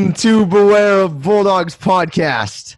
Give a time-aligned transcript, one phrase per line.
[0.00, 2.76] To Beware of Bulldogs podcast.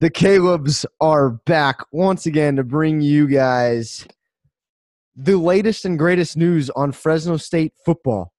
[0.00, 4.06] The Calebs are back once again to bring you guys
[5.16, 8.34] the latest and greatest news on Fresno State football.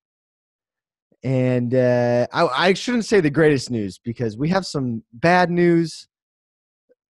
[1.23, 6.07] And uh, I, I shouldn't say the greatest news because we have some bad news.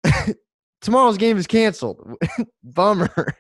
[0.82, 2.18] Tomorrow's game is canceled.
[2.64, 3.38] Bummer.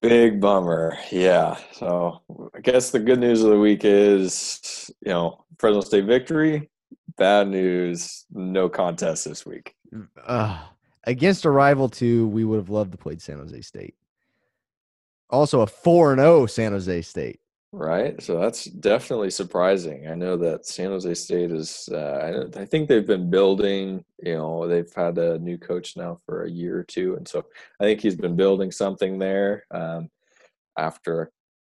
[0.00, 0.96] Big bummer.
[1.12, 1.58] Yeah.
[1.72, 2.22] So
[2.54, 6.70] I guess the good news of the week is, you know, Fresno State victory.
[7.20, 9.74] Bad news, no contest this week.
[10.24, 10.58] Uh,
[11.04, 13.94] against a rival too, we would have loved to play San Jose State.
[15.28, 17.40] Also a 4 and 0 San Jose State.
[17.72, 18.22] Right.
[18.22, 20.08] So that's definitely surprising.
[20.08, 24.36] I know that San Jose State is, uh, I, I think they've been building, you
[24.36, 27.16] know, they've had a new coach now for a year or two.
[27.16, 27.44] And so
[27.80, 30.08] I think he's been building something there um,
[30.78, 31.32] after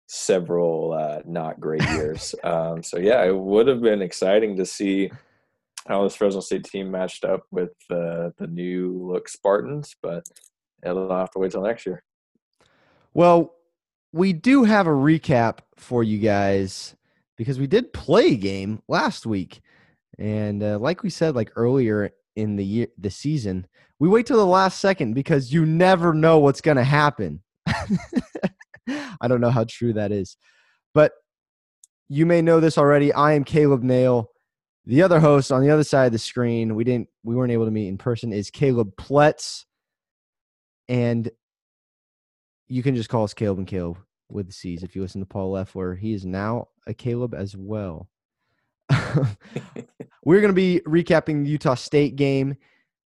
[0.06, 2.32] several uh, not great years.
[2.44, 5.10] um, so yeah, it would have been exciting to see
[5.86, 10.24] how this Fresno State team matched up with uh, the new look Spartans, but
[10.84, 12.02] it'll have to wait till next year.
[13.14, 13.54] Well,
[14.12, 16.94] we do have a recap for you guys
[17.36, 19.60] because we did play a game last week,
[20.18, 23.66] and uh, like we said, like earlier in the year, the season,
[23.98, 27.42] we wait till the last second because you never know what's going to happen.
[27.66, 30.36] I don't know how true that is,
[30.94, 31.12] but
[32.08, 33.12] you may know this already.
[33.12, 34.31] I am Caleb Nail.
[34.84, 37.66] The other host on the other side of the screen, we didn't, we weren't able
[37.66, 39.64] to meet in person, is Caleb Pletz,
[40.88, 41.30] and
[42.68, 45.26] you can just call us Caleb and Caleb with the C's if you listen to
[45.26, 45.94] Paul Leffler.
[45.94, 48.08] He is now a Caleb as well.
[50.24, 52.56] We're going to be recapping the Utah State game.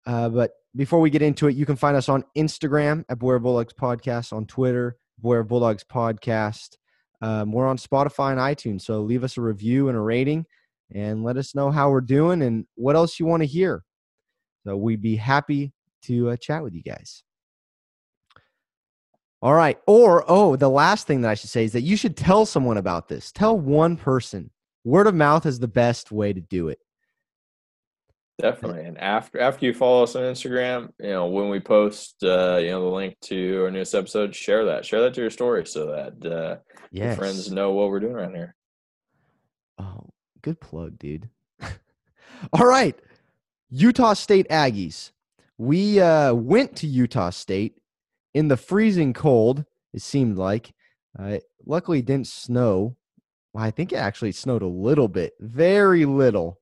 [0.06, 3.38] Uh, but before we get into it, you can find us on Instagram at Beware
[3.38, 6.76] Bulldogs Podcast, on Twitter, Beware Bulldogs Podcast.
[7.20, 8.82] Um, we're on Spotify and iTunes.
[8.82, 10.47] So leave us a review and a rating
[10.92, 13.82] and let us know how we're doing and what else you want to hear.
[14.64, 17.22] So we'd be happy to uh, chat with you guys.
[19.42, 19.78] All right.
[19.86, 22.78] Or, oh, the last thing that I should say is that you should tell someone
[22.78, 23.30] about this.
[23.32, 24.50] Tell one person.
[24.84, 26.78] Word of mouth is the best way to do it.
[28.38, 28.84] Definitely.
[28.84, 32.69] And after after you follow us on Instagram, you know, when we post uh, you
[32.69, 34.84] know, the link to our newest episode, share that.
[34.84, 36.56] Share that to your story so that uh
[36.91, 37.04] yes.
[37.04, 38.54] your friends know what we're doing around here.
[39.78, 40.10] Oh,
[40.46, 41.28] good plug, dude.
[42.52, 42.96] All right.
[43.68, 45.10] Utah State Aggies.
[45.58, 47.78] We uh went to Utah State
[48.32, 50.72] in the freezing cold, it seemed like.
[51.18, 52.94] Uh, luckily, didn't snow.
[53.52, 56.60] Well, I think it actually snowed a little bit, very little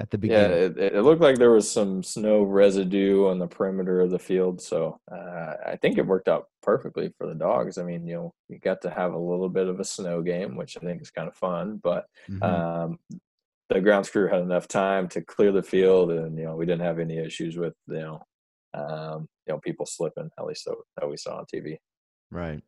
[0.00, 0.50] at the beginning.
[0.50, 4.18] Yeah, it, it looked like there was some snow residue on the perimeter of the
[4.18, 4.60] field.
[4.60, 7.76] So uh, I think it worked out perfectly for the dogs.
[7.76, 10.56] I mean, you know, you got to have a little bit of a snow game,
[10.56, 11.80] which I think is kind of fun.
[11.82, 12.42] But mm-hmm.
[12.42, 12.98] um,
[13.68, 16.86] the grounds crew had enough time to clear the field, and you know, we didn't
[16.86, 18.26] have any issues with you know
[18.72, 20.66] um, you know people slipping at least
[20.96, 21.76] that we saw on TV.
[22.30, 22.62] Right.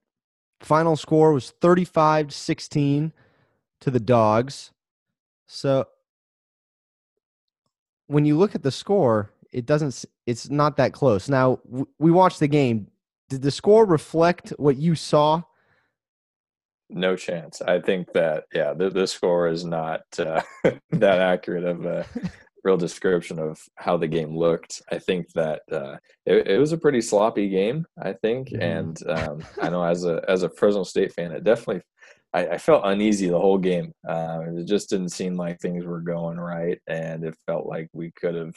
[0.60, 3.12] Final score was 35 16
[3.80, 4.70] to the Dogs.
[5.48, 5.86] So
[8.12, 11.28] when you look at the score, it doesn't it's not that close.
[11.28, 11.58] Now,
[11.98, 12.88] we watched the game.
[13.28, 15.42] Did the score reflect what you saw?
[16.90, 17.62] No chance.
[17.62, 20.42] I think that yeah, the, the score is not uh,
[20.90, 22.06] that accurate of a
[22.64, 24.82] real description of how the game looked.
[24.90, 25.96] I think that uh,
[26.26, 27.86] it, it, was a pretty sloppy game.
[28.02, 28.62] I think, mm-hmm.
[28.62, 31.82] and um, I know as a as a Fresno State fan, it definitely
[32.34, 33.92] I, I felt uneasy the whole game.
[34.08, 38.10] Uh, it just didn't seem like things were going right, and it felt like we
[38.12, 38.54] could have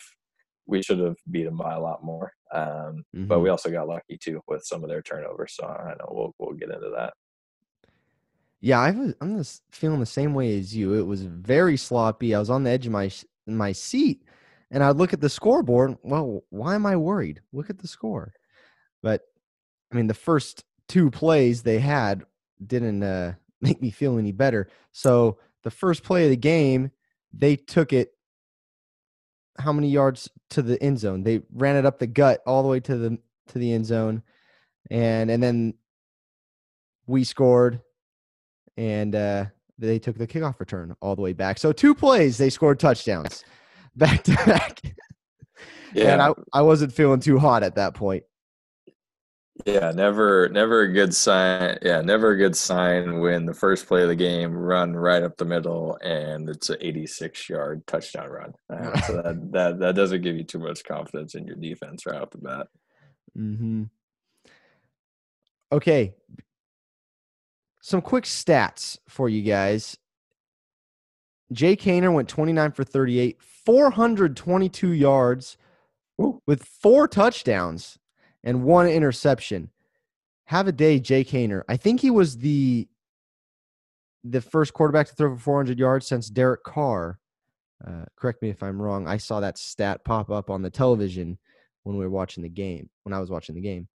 [0.67, 2.33] we should have beat them by a lot more.
[2.51, 3.25] Um, mm-hmm.
[3.25, 5.53] But we also got lucky too with some of their turnovers.
[5.55, 7.13] So I know we'll we'll get into that.
[8.61, 9.13] Yeah, I was.
[9.21, 10.93] I'm just feeling the same way as you.
[10.93, 12.33] It was very sloppy.
[12.33, 13.11] I was on the edge of my
[13.47, 14.23] my seat
[14.71, 15.97] and I'd look at the scoreboard.
[16.03, 17.41] Well, why am I worried?
[17.53, 18.33] Look at the score.
[19.01, 19.21] But
[19.91, 22.23] I mean, the first two plays they had
[22.65, 24.69] didn't uh, make me feel any better.
[24.91, 26.91] So the first play of the game,
[27.33, 28.11] they took it
[29.57, 31.23] how many yards to the end zone?
[31.23, 33.17] They ran it up the gut all the way to the
[33.47, 34.23] to the end zone,
[34.91, 35.75] and and then
[37.07, 37.81] we scored,
[38.77, 39.45] and uh,
[39.77, 41.57] they took the kickoff return all the way back.
[41.57, 43.43] So two plays, they scored touchdowns
[43.95, 44.81] back to back.
[45.93, 46.11] Yeah.
[46.11, 48.25] And I, I wasn't feeling too hot at that point.
[49.65, 51.79] Yeah, never never a good sign.
[51.81, 55.37] Yeah, never a good sign when the first play of the game run right up
[55.37, 58.53] the middle and it's an 86 yard touchdown run.
[58.69, 62.21] Uh, so that, that that doesn't give you too much confidence in your defense right
[62.21, 62.67] off the bat.
[63.35, 63.83] Mm-hmm.
[65.71, 66.13] Okay,
[67.81, 69.97] some quick stats for you guys.
[71.51, 75.57] Jake Haener went 29 for 38, 422 yards
[76.21, 76.39] Ooh.
[76.45, 77.97] with four touchdowns
[78.45, 79.69] and one interception.
[80.45, 81.63] Have a day, Jake Haener.
[81.67, 82.87] I think he was the
[84.23, 87.19] the first quarterback to throw for 400 yards since Derek Carr.
[87.85, 89.07] Uh, correct me if I'm wrong.
[89.07, 91.37] I saw that stat pop up on the television
[91.83, 92.89] when we were watching the game.
[93.03, 93.87] When I was watching the game.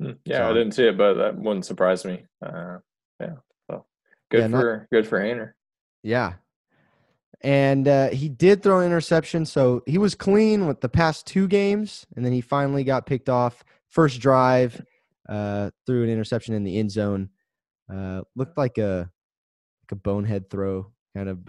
[0.00, 2.24] Hmm, Yeah, I didn't see it, but that wouldn't surprise me.
[2.44, 2.78] Uh,
[3.20, 3.34] yeah,
[3.70, 3.84] so
[4.30, 5.52] good Yeah, not- for good for Haener.
[6.02, 6.34] Yeah.
[7.42, 11.46] And uh, he did throw an interception, so he was clean with the past two
[11.48, 13.64] games, and then he finally got picked off.
[13.90, 14.80] First drive,
[15.28, 17.30] uh, threw an interception in the end zone.
[17.92, 19.10] Uh, looked like a
[19.82, 21.40] like a bonehead throw, kind of.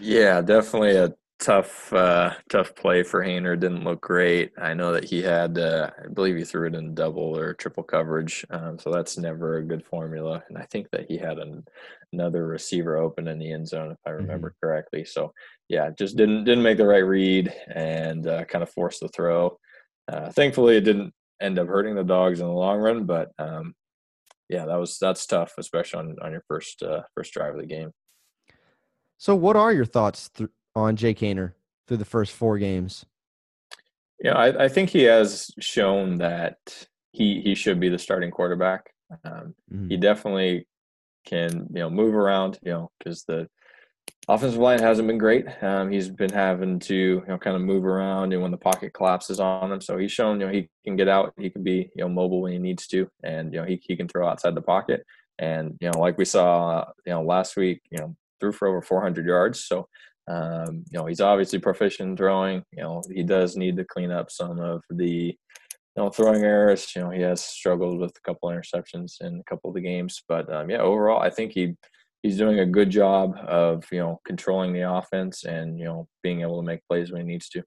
[0.00, 3.58] Yeah, definitely a tough uh, tough play for Haener.
[3.58, 4.52] Didn't look great.
[4.58, 7.82] I know that he had, uh, I believe he threw it in double or triple
[7.82, 10.42] coverage, um, so that's never a good formula.
[10.48, 11.64] And I think that he had an,
[12.12, 15.04] another receiver open in the end zone, if I remember correctly.
[15.04, 15.32] So
[15.68, 19.58] yeah, just didn't didn't make the right read and uh, kind of forced the throw.
[20.08, 23.74] Uh, thankfully, it didn't end up hurting the dogs in the long run, but um,
[24.48, 27.66] yeah, that was that's tough, especially on on your first uh, first drive of the
[27.66, 27.92] game.
[29.18, 31.54] so, what are your thoughts th- on Jake Haener
[31.86, 33.06] through the first four games?
[34.22, 36.58] Yeah, I, I think he has shown that
[37.12, 38.90] he he should be the starting quarterback.
[39.24, 39.90] Um, Mhm.
[39.90, 40.66] he definitely
[41.26, 43.48] can you know move around, you know, because the
[44.28, 45.46] offensive line hasn't been great.
[45.62, 48.92] Um, he's been having to you know kind of move around, and when the pocket
[48.92, 51.90] collapses on him, so he's shown you know he can get out, he can be
[51.94, 54.54] you know mobile when he needs to, and you know he he can throw outside
[54.54, 55.04] the pocket,
[55.38, 58.82] and you know like we saw you know last week, you know threw for over
[58.82, 59.88] 400 yards, so.
[60.28, 62.62] Um, you know, he's obviously proficient in throwing.
[62.70, 65.34] You know, he does need to clean up some of the, you
[65.96, 66.94] know, throwing errors.
[66.94, 70.22] You know, he has struggled with a couple interceptions in a couple of the games.
[70.28, 71.74] But um, yeah, overall, I think he
[72.22, 76.42] he's doing a good job of you know controlling the offense and you know being
[76.42, 77.62] able to make plays when he needs to.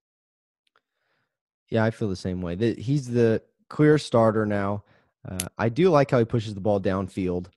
[1.69, 2.55] Yeah, I feel the same way.
[2.75, 4.83] He's the clear starter now.
[5.27, 7.47] Uh, I do like how he pushes the ball downfield.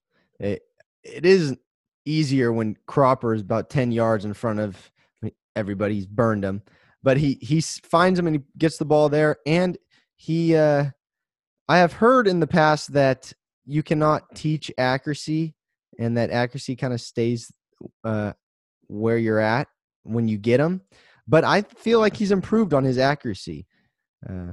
[0.40, 0.62] It
[1.02, 1.56] it is
[2.04, 4.90] easier when Cropper is about ten yards in front of
[5.54, 5.94] everybody.
[5.94, 6.62] He's burned him,
[7.02, 9.36] but he he finds him and he gets the ball there.
[9.46, 9.76] And
[10.16, 10.86] he, uh,
[11.68, 13.32] I have heard in the past that
[13.64, 15.55] you cannot teach accuracy,
[15.98, 17.52] and that accuracy kind of stays
[18.04, 18.32] uh,
[18.88, 19.68] where you're at
[20.02, 20.82] when you get him.
[21.26, 23.66] But I feel like he's improved on his accuracy.
[24.28, 24.52] Uh,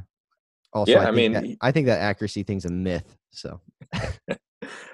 [0.74, 3.16] also, Yeah, I, I think mean, that, I think that accuracy thing's a myth.
[3.32, 3.62] So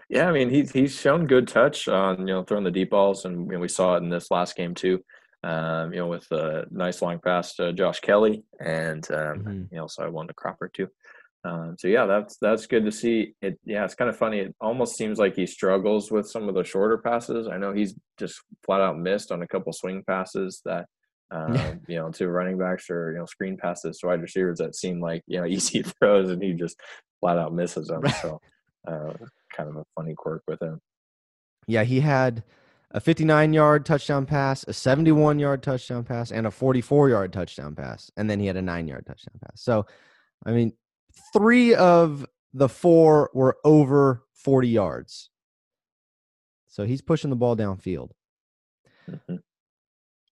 [0.10, 3.26] Yeah, I mean he's he's shown good touch on you know throwing the deep balls,
[3.26, 5.04] and you know, we saw it in this last game too.
[5.44, 9.72] Um, you know, with a nice long pass to Josh Kelly, and um, Mhm.
[9.72, 10.88] you know, so I won to Cropper too.
[11.46, 13.34] Um, so yeah, that's that's good to see.
[13.42, 14.40] It yeah, it's kind of funny.
[14.40, 17.48] It almost seems like he struggles with some of the shorter passes.
[17.48, 20.86] I know he's just flat out missed on a couple swing passes that
[21.32, 24.76] um, you know to running backs or you know screen passes to wide receivers that
[24.76, 26.80] seem like you know easy throws, and he just
[27.22, 28.02] flat out misses them.
[28.02, 28.16] Right.
[28.16, 28.42] So
[28.88, 29.14] uh,
[29.56, 30.82] kind of a funny quirk with him.
[31.68, 32.44] yeah, he had
[32.92, 37.76] a 59 yard touchdown pass, a 71 yard touchdown pass, and a 44 yard touchdown
[37.76, 39.62] pass, and then he had a nine yard touchdown pass.
[39.62, 39.86] So,
[40.46, 40.74] I mean,
[41.34, 45.30] three of the four were over 40 yards.
[46.68, 48.12] So he's pushing the ball downfield.
[49.08, 49.42] Mhm.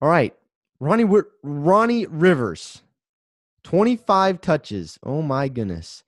[0.00, 0.34] All right.
[0.80, 1.06] Ronnie
[1.42, 2.82] Ronnie Rivers,
[3.62, 4.98] 25 touches.
[5.02, 6.02] Oh my goodness.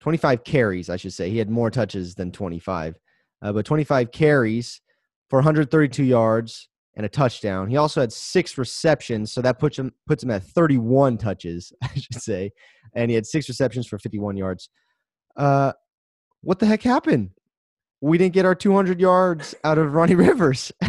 [0.00, 1.28] 25 carries, I should say.
[1.30, 2.98] He had more touches than 25.
[3.42, 4.80] Uh, but 25 carries
[5.28, 6.68] for 132 yards
[6.98, 7.68] and a touchdown.
[7.68, 11.94] He also had six receptions, so that puts him puts him at 31 touches, I
[11.94, 12.50] should say.
[12.94, 14.68] And he had six receptions for 51 yards.
[15.36, 15.72] Uh
[16.42, 17.30] what the heck happened?
[18.00, 20.70] We didn't get our 200 yards out of Ronnie Rivers.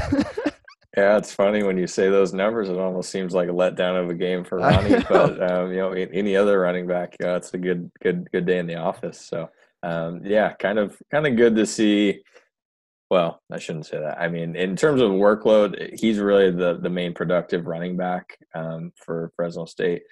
[0.97, 2.67] Yeah, it's funny when you say those numbers.
[2.67, 5.01] It almost seems like a letdown of a game for Ronnie.
[5.07, 8.45] but um, you know, any other running back, you know, it's a good, good, good
[8.45, 9.21] day in the office.
[9.21, 9.49] So
[9.83, 12.21] um, yeah, kind of, kind of good to see.
[13.09, 14.19] Well, I shouldn't say that.
[14.19, 18.91] I mean, in terms of workload, he's really the the main productive running back um,
[18.95, 20.03] for Fresno State.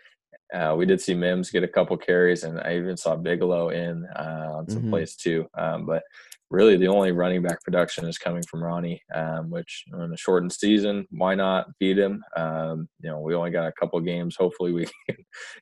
[0.53, 4.05] Uh, we did see Mims get a couple carries, and I even saw Bigelow in
[4.15, 4.89] uh, on some Mhm.
[4.89, 5.45] plays too.
[5.55, 6.01] Um, but
[6.49, 10.53] really, the only running back production is coming from Ronnie, um, which in a shortened
[10.53, 12.23] season, why not feed him?
[12.35, 14.37] Um, you know, we only got a couple games.
[14.37, 15.17] Hopefully, we can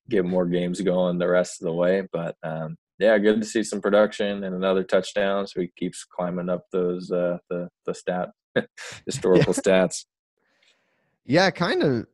[0.09, 2.07] get more games going the rest of the way.
[2.13, 5.47] But um, yeah, good to see some production and another touchdown.
[5.47, 8.29] So he keeps climbing up those uh, the the stat
[9.05, 10.05] historical stats.
[11.25, 12.07] yeah, kind of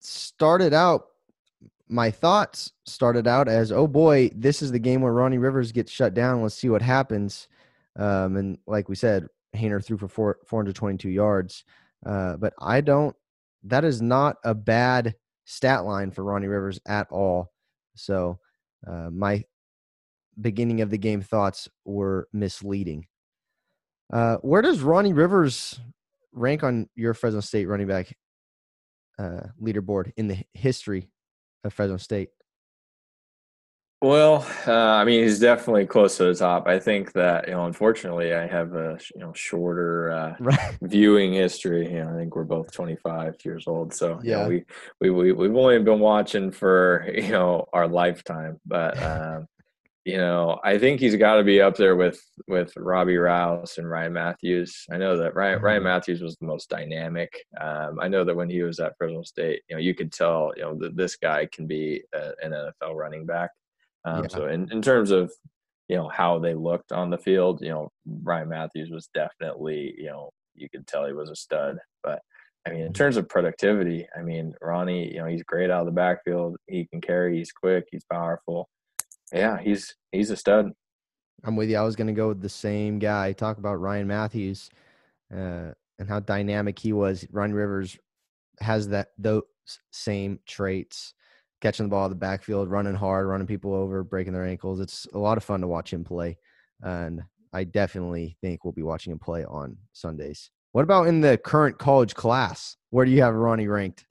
[0.00, 1.06] started out.
[1.88, 5.90] My thoughts started out as, oh boy, this is the game where Ronnie Rivers gets
[5.90, 6.40] shut down.
[6.40, 7.48] Let's see what happens.
[7.98, 11.64] Um, and like we said, Haener threw for four, 422 yards.
[12.06, 13.16] Uh, but I don't
[13.64, 17.52] that is not a bad stat line for Ronnie Rivers at all.
[17.94, 18.38] So
[18.86, 19.44] uh, my
[20.40, 23.06] beginning of the game thoughts were misleading.
[24.12, 25.80] Uh, where does Ronnie Rivers
[26.32, 28.12] rank on your Fresno State running back
[29.18, 31.10] uh, leaderboard in the history
[31.64, 32.30] of Fresno State?
[34.02, 36.66] Well, uh, I mean, he's definitely close to the top.
[36.66, 40.78] I think that you know, unfortunately, I have a you know shorter uh, right.
[40.80, 41.92] viewing history.
[41.92, 44.64] You know, I think we're both 25 years old, so yeah, you know, we,
[45.00, 48.58] we we we've only been watching for you know our lifetime.
[48.64, 49.46] But um,
[50.04, 53.88] you know, I think he's got to be up there with with Robbie Rouse and
[53.88, 54.86] Ryan Mathews.
[54.90, 55.84] I know that Ryan Ryan mm-hmm.
[55.84, 57.30] Mathews was the most dynamic.
[57.60, 60.52] Um, I know that when he was at Fresno State, you know, you could tell,
[60.56, 63.50] you know, that this guy can be a, an NFL running back.
[64.06, 64.28] Um, yeah.
[64.28, 65.30] So in, in terms of
[65.88, 67.90] you know how they looked on the field, you know
[68.22, 71.78] Ryan Mathews was definitely you know you could tell he was a stud.
[72.02, 72.20] But
[72.66, 72.92] I mean, in mm-hmm.
[72.94, 76.56] terms of productivity, I mean Ronnie, you know he's great out of the backfield.
[76.68, 77.36] He can carry.
[77.36, 77.86] He's quick.
[77.90, 78.68] He's powerful.
[79.32, 80.72] Yeah, he's he's a stud.
[81.44, 81.76] I'm with you.
[81.76, 83.32] I was going to go with the same guy.
[83.32, 84.70] Talk about Ryan Mathews
[85.32, 87.26] uh, and how dynamic he was.
[87.30, 87.98] Ryan Rivers
[88.60, 89.42] has that those
[89.90, 91.14] same traits
[91.60, 94.80] catching the ball in the backfield, running hard, running people over, breaking their ankles.
[94.80, 96.38] It's a lot of fun to watch him play.
[96.82, 97.22] And
[97.52, 100.50] I definitely think we'll be watching him play on Sundays.
[100.72, 102.76] What about in the current college class?
[102.90, 104.06] Where do you have Ronnie ranked?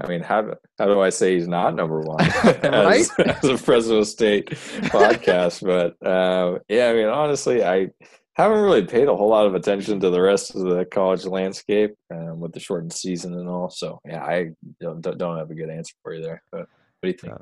[0.00, 2.20] I mean, how do, how do I say he's not number one
[2.64, 5.60] as, as, a Fresno State podcast?
[5.70, 7.88] But uh, yeah, I mean, honestly, I
[8.34, 11.94] haven't really paid a whole lot of attention to the rest of the college landscape
[12.10, 13.68] um, with the shortened season and all.
[13.70, 16.42] So yeah, I don't, don't have a good answer for you there.
[16.50, 16.68] But what
[17.02, 17.34] do you think?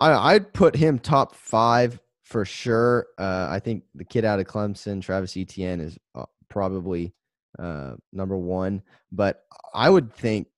[0.00, 3.06] I, I'd put him top five for sure.
[3.18, 7.12] Uh, I think the kid out of Clemson, Travis Etienne, is uh, probably
[7.58, 8.82] uh, number one.
[9.10, 9.42] But
[9.74, 10.48] I would think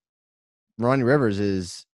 [0.78, 1.86] Ronnie Rivers is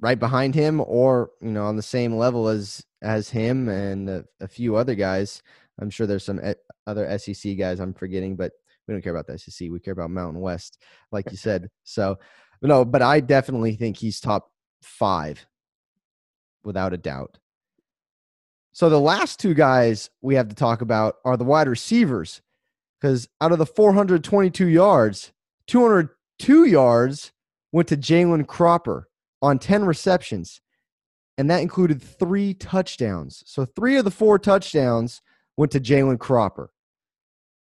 [0.00, 4.24] right behind him, or you know, on the same level as as him and a,
[4.40, 5.42] a few other guys.
[5.80, 6.54] I'm sure there's some eh,
[6.86, 8.52] other SEC guys I'm forgetting, but
[8.86, 9.68] we don't care about the SEC.
[9.70, 10.78] We care about Mountain West,
[11.12, 11.68] like you said.
[11.84, 12.18] So,
[12.62, 14.50] no, but I definitely think he's top
[14.82, 15.44] five
[16.64, 17.38] without a doubt.
[18.72, 22.40] So, the last two guys we have to talk about are the wide receivers
[23.00, 25.32] because out of the 422 yards,
[25.68, 27.32] 202 yards
[27.72, 29.08] went to Jalen Cropper
[29.42, 30.60] on 10 receptions,
[31.36, 33.42] and that included three touchdowns.
[33.46, 35.22] So, three of the four touchdowns
[35.56, 36.70] went to Jalen Cropper.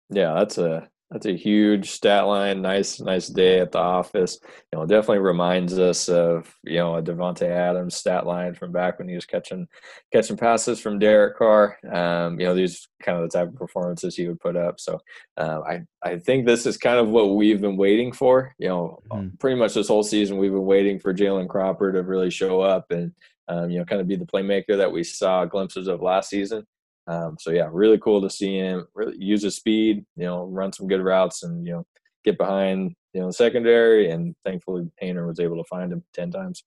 [0.10, 2.61] Yeah, that's a that's a huge stat line.
[2.61, 4.37] Nice, nice day at the office.
[4.71, 8.99] You know, definitely reminds us of you know a Davante Adams stat line from back
[8.99, 9.67] when he was catching
[10.13, 11.77] catching passes from Derek Carr.
[11.91, 14.79] Um, you know, these kind of the type of performances he would put up.
[14.79, 14.99] So
[15.37, 18.53] uh, I I think this is kind of what we've been waiting for.
[18.59, 19.35] You know, mm-hmm.
[19.37, 22.91] pretty much this whole season we've been waiting for Jalen Cropper to really show up
[22.91, 23.13] and
[23.47, 26.67] um, you know kind of be the playmaker that we saw glimpses of last season.
[27.09, 30.71] Um, so yeah, really cool to see him really use his speed, you know, run
[30.71, 31.85] some good routes and, you know,
[32.23, 34.11] get behind, you know, the secondary.
[34.11, 36.63] And thankfully Haener was able to find him 10 times.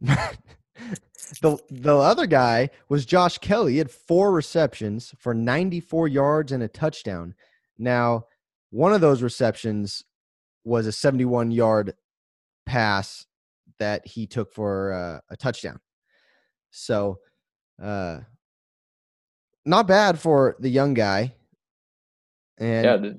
[0.00, 3.72] the the other guy was Josh Kelly.
[3.72, 7.34] He had four receptions for 94 yards and a touchdown.
[7.76, 8.26] Now,
[8.70, 10.04] one of those receptions
[10.64, 11.94] was a 71 yard
[12.64, 13.26] pass
[13.80, 15.80] that he took for uh, a touchdown.
[16.70, 17.18] So,
[17.82, 18.20] uh,
[19.64, 21.34] not bad for the young guy.
[22.58, 23.10] And yeah,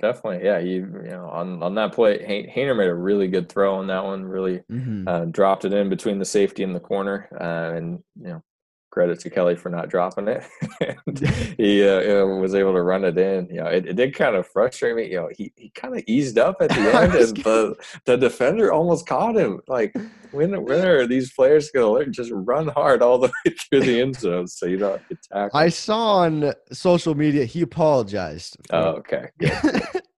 [0.00, 0.44] definitely.
[0.44, 2.18] Yeah, you you know on on that play,
[2.54, 4.24] Haener made a really good throw on that one.
[4.24, 5.08] Really mm-hmm.
[5.08, 8.42] uh, dropped it in between the safety and the corner, uh, and you know
[8.90, 10.44] credit to Kelly for not dropping it.
[11.56, 13.46] he uh, you know, was able to run it in.
[13.48, 15.10] You know, it, it did kind of frustrate me.
[15.10, 18.72] You know, he, he kind of eased up at the end, and the the defender
[18.72, 19.60] almost caught him.
[19.68, 19.94] Like
[20.32, 22.12] when when are these players going to learn?
[22.12, 25.50] just run hard all the way through the end zone so you don't get tackled?
[25.54, 28.56] I saw on social media he apologized.
[28.70, 29.28] Oh, okay.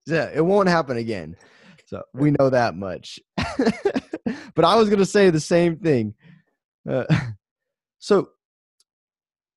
[0.05, 1.35] yeah, it won't happen again.
[1.85, 3.19] So we know that much.
[4.55, 6.15] but I was going to say the same thing.
[6.89, 7.03] Uh,
[7.99, 8.29] so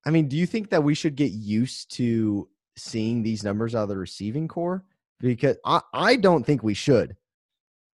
[0.07, 3.83] I mean, do you think that we should get used to seeing these numbers out
[3.83, 4.85] of the receiving core?
[5.19, 7.17] Because I, I don't think we should.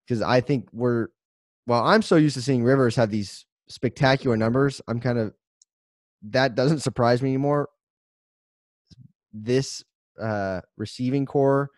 [0.07, 1.09] Because I think we're
[1.67, 4.81] well, I'm so used to seeing Rivers have these spectacular numbers.
[4.89, 5.33] I'm kind of
[6.29, 7.69] that doesn't surprise me anymore.
[9.33, 9.83] This
[10.21, 11.71] uh receiving core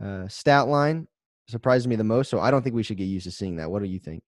[0.00, 1.06] uh stat line
[1.46, 2.30] surprises me the most.
[2.30, 3.70] So I don't think we should get used to seeing that.
[3.70, 4.24] What do you think?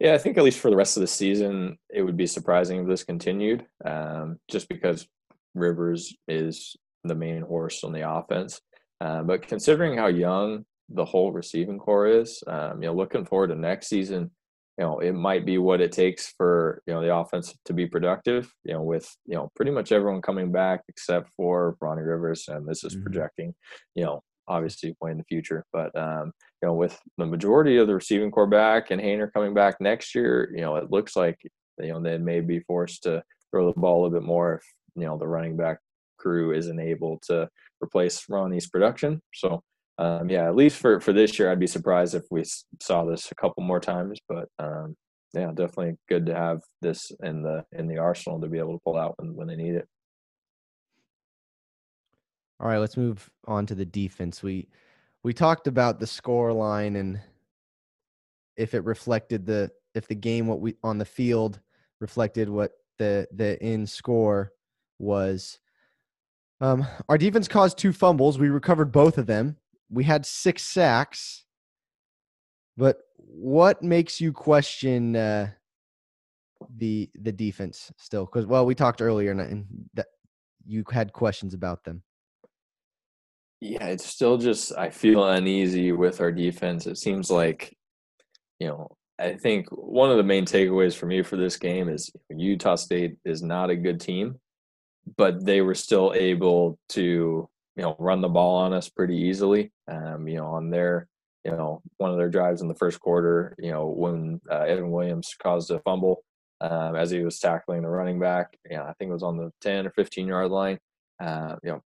[0.00, 2.80] Yeah, I think at least for the rest of the season, it would be surprising
[2.80, 5.06] if this continued, um, just because
[5.54, 8.60] Rivers is the main horse on the offense.
[9.00, 12.42] Uh, but considering how young the whole receiving core is.
[12.46, 14.30] Um, you know, looking forward to next season,
[14.78, 17.86] you know, it might be what it takes for you know the offense to be
[17.86, 18.52] productive.
[18.64, 22.66] You know, with you know pretty much everyone coming back except for Ronnie Rivers, and
[22.66, 23.04] this is mm-hmm.
[23.04, 23.54] projecting.
[23.94, 27.86] You know, obviously way in the future, but um, you know, with the majority of
[27.86, 31.38] the receiving core back and Haener coming back next year, you know, it looks like
[31.78, 34.62] you know they may be forced to throw the ball a little bit more if
[34.96, 35.78] you know the running back
[36.18, 37.48] crew isn't able to
[37.82, 39.22] replace Ronnie's production.
[39.34, 39.62] So
[39.98, 42.44] um, yeah, at least for for this year, I'd be surprised if we
[42.80, 44.18] saw this a couple more times.
[44.28, 44.96] But um,
[45.34, 48.82] yeah, definitely good to have this in the in the arsenal to be able to
[48.84, 49.86] pull out when when they need it.
[52.60, 54.42] All right, let's move on to the defense.
[54.42, 54.68] We
[55.22, 57.20] we talked about the score line and
[58.56, 61.60] if it reflected the if the game what we on the field
[62.00, 64.52] reflected what the the in score
[64.98, 65.58] was.
[66.60, 68.38] Um, our defense caused two fumbles.
[68.38, 69.56] We recovered both of them.
[69.88, 71.46] We had six sacks.
[72.76, 75.50] But what makes you question uh,
[76.76, 78.26] the the defense still?
[78.26, 80.08] Because well, we talked earlier and, and that
[80.66, 82.02] you had questions about them.
[83.60, 86.86] Yeah, it's still just I feel uneasy with our defense.
[86.86, 87.76] It seems like,
[88.58, 88.88] you know,
[89.18, 93.16] I think one of the main takeaways for me for this game is Utah State
[93.24, 94.36] is not a good team,
[95.18, 99.72] but they were still able to, you know, run the ball on us pretty easily.
[99.88, 101.06] Um, you know, on their,
[101.44, 104.90] you know, one of their drives in the first quarter, you know, when uh, Evan
[104.90, 106.24] Williams caused a fumble
[106.62, 109.36] um, as he was tackling the running back, you know, I think it was on
[109.36, 110.78] the 10 or 15 yard line.
[111.22, 111.82] Uh, you know,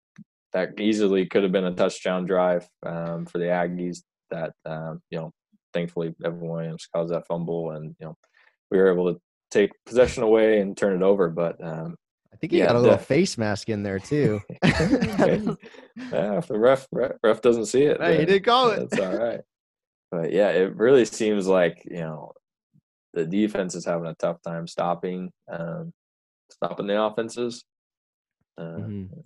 [0.52, 4.02] that easily could have been a touchdown drive um, for the Aggies.
[4.31, 5.33] That um, you know,
[5.73, 8.17] thankfully Evan Williams caused that fumble, and you know,
[8.71, 11.28] we were able to take possession away and turn it over.
[11.28, 11.96] But um,
[12.33, 14.40] I think he yeah, got a little def- face mask in there too.
[14.62, 15.57] yeah,
[16.38, 18.90] if the ref, ref, ref doesn't see it, hey, he did call it.
[18.90, 19.40] That's all right.
[20.11, 22.33] But yeah, it really seems like you know
[23.14, 25.92] the defense is having a tough time stopping um,
[26.51, 27.64] stopping the offenses.
[28.57, 29.20] Uh, mm-hmm.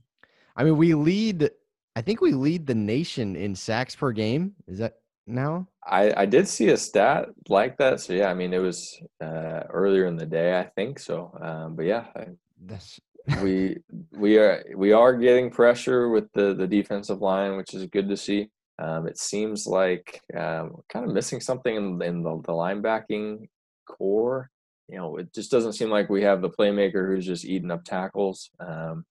[0.57, 1.51] I mean, we lead.
[1.95, 4.55] I think we lead the nation in sacks per game.
[4.67, 4.95] Is that
[5.27, 5.69] now?
[5.85, 8.01] I I did see a stat like that.
[8.01, 10.99] So yeah, I mean, it was uh, earlier in the day, I think.
[10.99, 12.27] So, um, but yeah, I,
[12.65, 13.01] that's
[13.43, 13.77] we
[14.13, 18.17] we are we are getting pressure with the the defensive line, which is good to
[18.17, 18.49] see.
[18.79, 23.49] Um, it seems like um, kind of missing something in, in the, the linebacking
[23.87, 24.51] core.
[24.89, 27.85] You know, it just doesn't seem like we have the playmaker who's just eating up
[27.85, 28.51] tackles.
[28.59, 29.05] Um,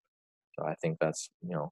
[0.54, 1.72] so I think that's you know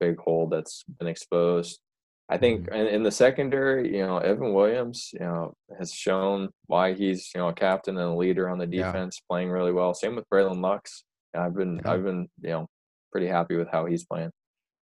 [0.00, 1.80] big hole that's been exposed.
[2.28, 2.74] I think mm-hmm.
[2.74, 7.40] in, in, the secondary, you know, Evan Williams, you know, has shown why he's you
[7.40, 9.26] know a captain and a leader on the defense, yeah.
[9.28, 9.94] playing really well.
[9.94, 11.04] Same with Braylon Lux.
[11.34, 11.92] I've been yeah.
[11.92, 12.66] I've been you know
[13.12, 14.30] pretty happy with how he's playing.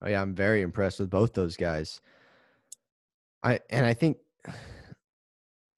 [0.03, 2.01] Oh yeah, I'm very impressed with both those guys.
[3.43, 4.19] I and I think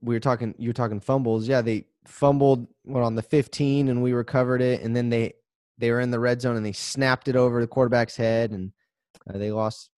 [0.02, 1.48] we were talking you were talking fumbles.
[1.48, 5.34] Yeah, they fumbled what on the 15 and we recovered it and then they
[5.78, 8.72] they were in the red zone and they snapped it over the quarterback's head and
[9.28, 9.90] uh, they lost.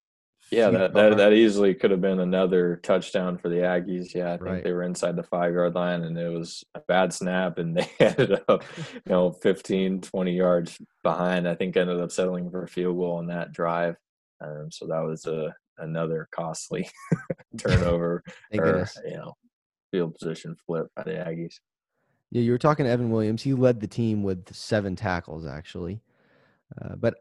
[0.51, 4.15] Yeah, that, that, that easily could have been another touchdown for the Aggies.
[4.15, 4.63] Yeah, I think right.
[4.63, 7.89] they were inside the five yard line and it was a bad snap and they
[7.99, 11.47] ended up, you know, 15, 20 yards behind.
[11.47, 13.95] I think ended up settling for a field goal on that drive.
[14.41, 16.89] Um, so that was a another costly
[17.57, 18.23] turnover
[18.57, 19.33] or you know
[19.91, 21.55] field position flip by the Aggies.
[22.31, 23.41] Yeah, you were talking to Evan Williams.
[23.41, 26.01] He led the team with seven tackles, actually.
[26.79, 27.15] Uh, but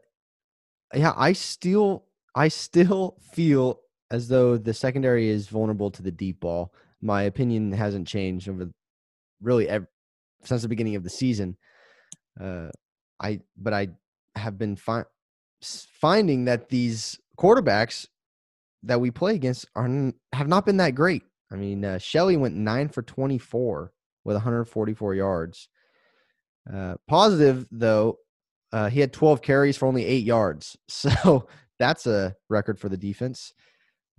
[0.94, 6.40] yeah, I still, I still feel as though the secondary is vulnerable to the deep
[6.40, 6.72] ball.
[7.00, 8.70] My opinion hasn't changed over
[9.40, 9.88] really ever,
[10.44, 11.56] since the beginning of the season.
[12.40, 12.68] Uh,
[13.20, 13.88] I, but I
[14.36, 15.04] have been fi-
[15.62, 18.06] finding that these quarterbacks
[18.82, 21.22] that we play against are have not been that great.
[21.50, 23.92] I mean, uh, Shelley went nine for twenty four
[24.24, 25.68] with 144 yards.
[26.72, 28.18] Uh, positive though,
[28.72, 30.76] uh, he had 12 carries for only eight yards.
[30.88, 33.52] So that's a record for the defense,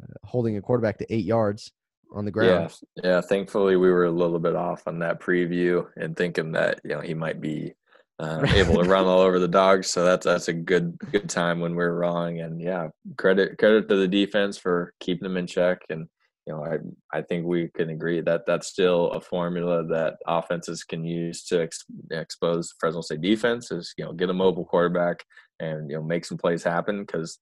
[0.01, 1.71] uh, holding a quarterback to eight yards
[2.13, 2.73] on the ground.
[2.95, 3.21] Yeah, yeah.
[3.21, 7.01] Thankfully, we were a little bit off on that preview and thinking that you know
[7.01, 7.73] he might be
[8.19, 9.89] uh, able to run all over the dogs.
[9.89, 12.39] So that's that's a good good time when we're wrong.
[12.39, 16.07] And yeah, credit credit to the defense for keeping them in check and
[16.49, 20.83] you know, I I think we can agree that that's still a formula that offenses
[20.83, 23.71] can use to ex- expose Fresno State defense.
[23.71, 25.23] Is you know get a mobile quarterback
[25.59, 27.37] and you know make some plays happen because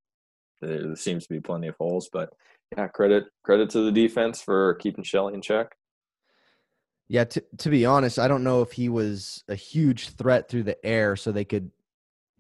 [0.60, 2.10] there seems to be plenty of holes.
[2.12, 2.34] But
[2.76, 5.74] yeah, credit credit to the defense for keeping Shelley in check.
[7.08, 10.63] Yeah, to to be honest, I don't know if he was a huge threat through
[10.63, 11.72] the air, so they could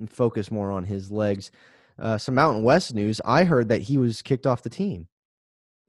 [0.09, 1.49] focus more on his legs.
[1.97, 5.07] Uh, some Mountain West news: I heard that he was kicked off the team.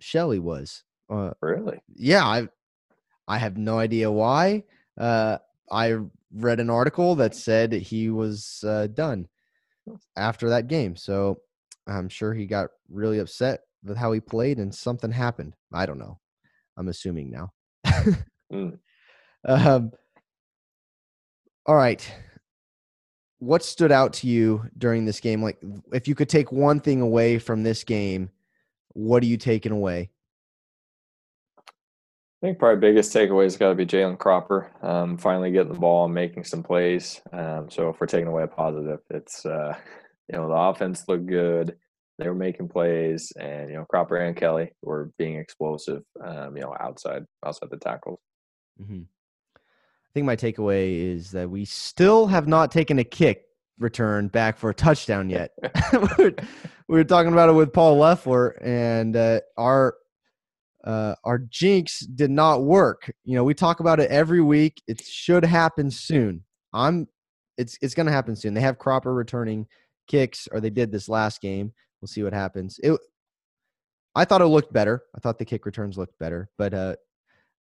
[0.00, 0.84] Shelley was.
[1.11, 1.80] Uh, Really?
[1.94, 2.48] yeah, I
[3.26, 4.64] I have no idea why.
[4.96, 5.38] Uh,
[5.70, 5.98] I
[6.32, 9.28] read an article that said he was uh, done
[10.16, 10.96] after that game.
[10.96, 11.40] So
[11.87, 15.54] I'm sure he got really upset with how he played and something happened.
[15.72, 16.18] I don't know.
[16.76, 17.52] I'm assuming now.
[18.52, 18.78] Mm.
[19.44, 19.92] um,
[21.66, 22.11] all right.
[23.40, 25.42] What stood out to you during this game?
[25.42, 25.58] Like,
[25.92, 28.30] if you could take one thing away from this game,
[28.98, 30.11] what are you taking away?
[31.58, 35.78] I think probably biggest takeaway has got to be Jalen Cropper um, finally getting the
[35.78, 37.20] ball and making some plays.
[37.32, 39.76] Um, so if we're taking away a positive, it's uh,
[40.28, 41.76] you know the offense looked good.
[42.18, 46.02] They were making plays, and you know Cropper and Kelly were being explosive.
[46.24, 48.18] Um, you know outside outside the tackles.
[48.84, 49.02] hmm
[49.56, 53.44] I think my takeaway is that we still have not taken a kick
[53.78, 55.52] return back for a touchdown yet.
[56.88, 59.94] we were talking about it with Paul Leffler, and uh, our
[60.85, 63.12] uh, our jinx did not work.
[63.24, 64.83] You know, we talk about it every week.
[64.88, 66.44] It should happen soon.
[66.72, 67.07] I'm.
[67.59, 68.55] It's it's going to happen soon.
[68.55, 69.66] They have Cropper returning
[70.07, 71.72] kicks, or they did this last game.
[72.01, 72.81] We'll see what happens.
[72.83, 72.98] It.
[74.14, 75.03] I thought it looked better.
[75.14, 76.96] I thought the kick returns looked better, but uh,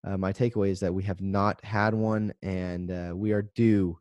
[0.07, 3.99] uh, my takeaway is that we have not had one, and uh, we are due.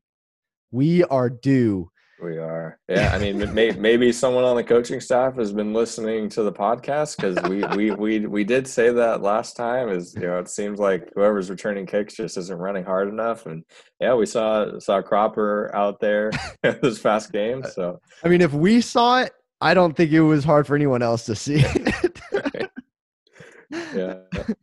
[0.71, 1.91] We are due.
[2.23, 3.11] We are, yeah.
[3.13, 7.17] I mean, may, maybe someone on the coaching staff has been listening to the podcast
[7.17, 9.91] because we, we we we did say that last time.
[9.91, 13.65] Is you know, it seems like whoever's returning kicks just isn't running hard enough, and
[14.01, 16.31] yeah, we saw saw Cropper out there
[16.63, 17.63] this past game.
[17.75, 21.03] So I mean, if we saw it, I don't think it was hard for anyone
[21.03, 22.21] else to see it.
[23.95, 24.15] yeah,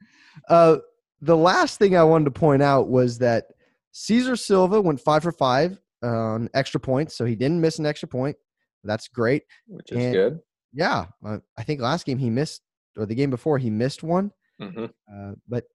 [0.50, 0.78] Uh,
[1.22, 3.46] the last thing I wanted to point out was that
[3.94, 8.08] Cesar Silva went five for five on extra points, so he didn't miss an extra
[8.08, 8.36] point.
[8.84, 9.44] That's great.
[9.68, 10.39] which is And- good.
[10.76, 12.62] Yeah, uh, I think last game he missed,
[12.98, 14.32] or the game before he missed one.
[14.60, 15.66] hmm Uh, but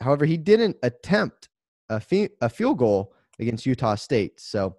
[0.00, 1.48] however, he didn't attempt
[1.90, 2.02] a,
[2.40, 4.40] a field goal against Utah State.
[4.40, 4.76] So,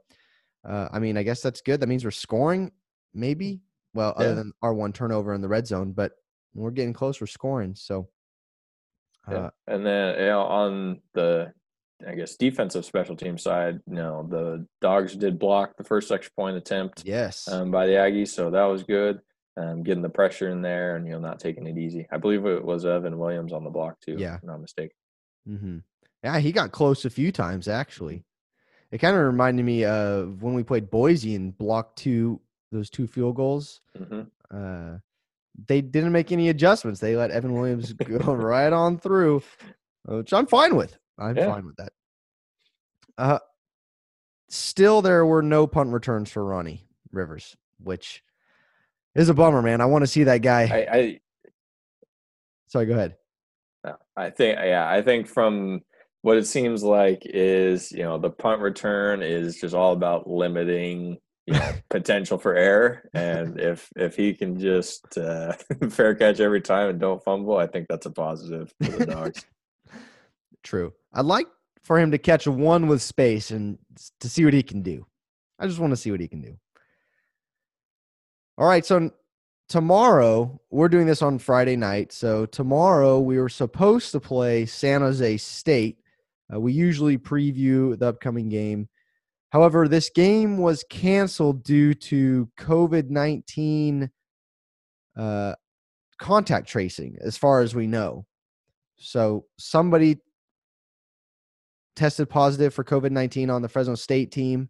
[0.67, 1.79] uh, I mean, I guess that's good.
[1.79, 2.71] That means we're scoring,
[3.13, 3.61] maybe.
[3.93, 6.13] Well, other than our one turnover in the red zone, but
[6.55, 7.19] we're getting close.
[7.21, 7.75] We're scoring.
[7.75, 8.09] So,
[9.27, 9.49] uh, Yeah.
[9.67, 11.53] And then you know, on the
[12.07, 16.31] I guess defensive special team side, you know, the dogs did block the first extra
[16.35, 17.47] point attempt yes.
[17.47, 19.19] um, by the Aggies, so that was good.
[19.57, 22.07] Um, getting the pressure in there and you know not taking it easy.
[22.09, 24.15] I believe it was Evan Williams on the block too.
[24.17, 24.37] Yeah.
[24.43, 24.95] not mistaken.
[25.45, 25.77] hmm
[26.23, 28.23] Yeah, he got close a few times actually.
[28.91, 32.39] It kind of reminded me of when we played Boise and blocked two
[32.71, 33.81] those two field goals.
[33.97, 34.99] hmm Uh,
[35.67, 37.01] they didn't make any adjustments.
[37.01, 39.43] They let Evan Williams go right on through,
[40.05, 40.97] which I'm fine with.
[41.17, 41.47] I'm Yeah.
[41.53, 41.93] fine with that.
[43.17, 43.39] Uh,
[44.49, 48.23] still, there were no punt returns for Ronnie Rivers, which
[49.15, 49.81] is a bummer, man.
[49.81, 50.63] I want to see that guy.
[50.63, 51.19] I, I
[52.67, 53.15] Sorry, go ahead.
[54.15, 55.81] I think yeah, I think from
[56.21, 61.17] what it seems like is you know the punt return is just all about limiting
[61.47, 65.53] you know potential for error, and if if he can just uh,
[65.89, 69.45] fair catch every time and don't fumble, I think that's a positive for the dogs.
[70.63, 70.93] True.
[71.13, 71.47] I'd like
[71.83, 73.77] for him to catch a one with space and
[74.19, 75.05] to see what he can do.
[75.59, 76.57] I just want to see what he can do.
[78.57, 78.85] All right.
[78.85, 79.11] So
[79.69, 82.11] tomorrow, we're doing this on Friday night.
[82.11, 85.97] So tomorrow, we were supposed to play San Jose State.
[86.53, 88.89] Uh, we usually preview the upcoming game.
[89.49, 94.09] However, this game was canceled due to COVID 19
[95.17, 95.55] uh,
[96.19, 98.25] contact tracing, as far as we know.
[98.97, 100.19] So somebody
[101.95, 104.69] tested positive for COVID 19 on the Fresno State team.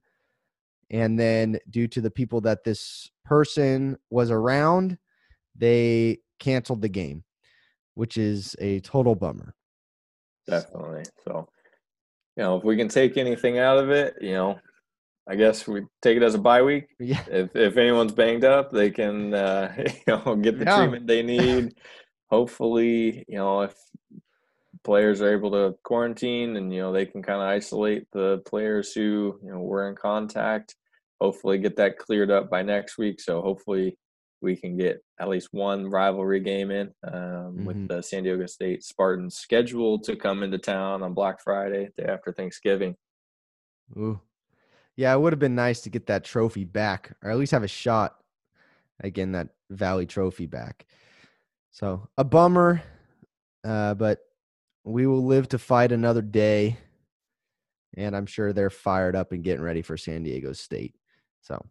[0.89, 4.97] And then, due to the people that this person was around,
[5.55, 7.23] they canceled the game,
[7.93, 9.55] which is a total bummer.
[10.47, 11.03] Definitely.
[11.23, 11.47] So,
[12.35, 14.59] you know, if we can take anything out of it, you know,
[15.29, 16.87] I guess we take it as a bye week.
[16.99, 17.23] Yeah.
[17.29, 20.77] If if anyone's banged up, they can uh, you know get the Yeah.
[20.77, 21.75] treatment they need.
[22.29, 23.75] Hopefully, you know, if
[24.83, 28.93] players are able to quarantine and you know they can kind of isolate the players
[28.93, 30.75] who you know were in contact.
[31.19, 33.19] Hopefully, get that cleared up by next week.
[33.21, 33.97] So hopefully,
[34.41, 37.65] we can get at least one rivalry game in um, Mhm.
[37.65, 42.05] with the San Diego State Spartans scheduled to come into town on Black Friday, day
[42.05, 42.95] after Thanksgiving.
[43.95, 44.19] Ooh.
[44.95, 47.63] Yeah, it would have been nice to get that trophy back, or at least have
[47.63, 48.17] a shot
[48.99, 50.85] again that Valley Trophy back.
[51.71, 52.81] So a bummer,
[53.63, 54.19] uh, but
[54.83, 56.77] we will live to fight another day,
[57.95, 60.95] and I'm sure they're fired up and getting ready for San Diego State.
[61.41, 61.63] So,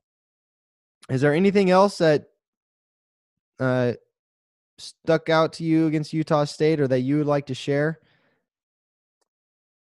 [1.08, 2.28] is there anything else that
[3.58, 3.94] uh,
[4.78, 8.00] stuck out to you against Utah State or that you would like to share?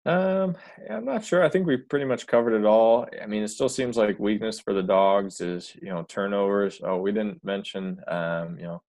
[0.07, 0.57] Um,
[0.89, 1.43] I'm not sure.
[1.43, 3.09] I think we pretty much covered it all.
[3.21, 6.81] I mean, it still seems like weakness for the dogs is, you know, turnovers.
[6.85, 8.83] Oh, we didn't mention, um, you know,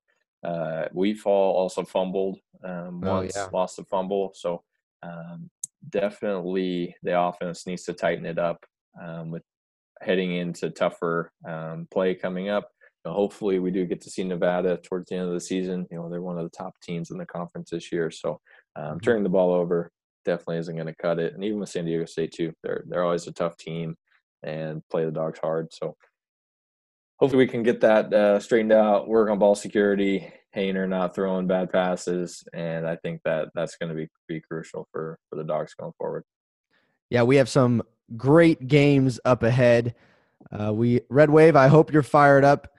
[0.48, 1.26] uh, Wheatfall
[1.62, 3.50] also fumbled um, Oh, once, yeah.
[3.54, 4.32] lost a fumble.
[4.36, 4.64] So
[5.04, 5.50] um,
[5.90, 8.66] definitely the offense needs to tighten it up
[9.02, 9.44] um, with
[10.02, 12.70] heading into tougher um, play coming up.
[13.06, 15.88] You know, hopefully, we do get to see Nevada towards the end of the season.
[15.92, 18.12] You know, they're one of the top teams in the conference this year.
[18.12, 18.42] So
[18.76, 19.02] um, Mhm.
[19.02, 19.92] turning the ball over
[20.26, 21.34] definitely isn't going to cut it.
[21.34, 23.96] And even with San Diego State too, they're they're always a tough team
[24.44, 25.74] and play the dogs hard.
[25.74, 25.96] So
[27.18, 29.08] hopefully we can get that uh, straightened out.
[29.08, 33.90] Work on ball security, Haener not throwing bad passes, and I think that that's going
[33.90, 36.24] to be be crucial for for the dogs going forward.
[37.10, 37.84] Yeah, we have some
[38.16, 39.96] great games up ahead.
[40.52, 41.56] Uh, we Red Wave.
[41.56, 42.70] I hope you're fired up.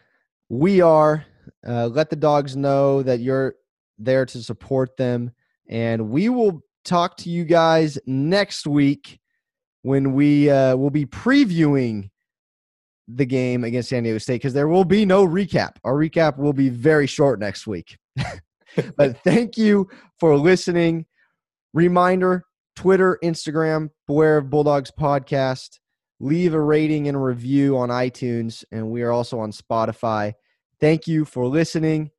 [0.48, 1.24] We are.
[1.66, 3.54] Uh, let the dogs know that you're
[3.98, 5.32] there to support them,
[5.68, 9.18] and we will talk to you guys next week
[9.82, 12.10] when we uh, will be previewing
[13.08, 15.76] the game against San Diego State because there will be no recap.
[15.84, 17.96] Our recap will be very short next week.
[18.96, 19.88] but thank you
[20.20, 21.06] for listening.
[21.72, 22.44] Reminder
[22.76, 25.78] Twitter, Instagram, Beware of Bulldogs podcast.
[26.20, 30.32] Leave a rating and a review on iTunes, and we are also on Spotify.
[30.80, 32.10] Thank you for listening.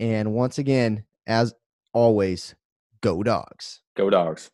[0.00, 1.54] And once again, as
[1.92, 2.54] always,
[3.00, 3.80] go dogs.
[3.96, 4.50] Go dogs.